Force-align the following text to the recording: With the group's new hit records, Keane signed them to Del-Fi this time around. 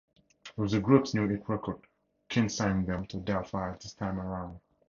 With 0.57 0.71
the 0.71 0.79
group's 0.79 1.13
new 1.13 1.27
hit 1.27 1.47
records, 1.47 1.83
Keane 2.27 2.49
signed 2.49 2.87
them 2.87 3.05
to 3.05 3.17
Del-Fi 3.17 3.73
this 3.73 3.93
time 3.93 4.19
around. 4.19 4.59